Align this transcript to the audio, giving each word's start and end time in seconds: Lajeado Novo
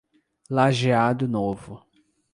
Lajeado 0.49 1.27
Novo 1.27 1.85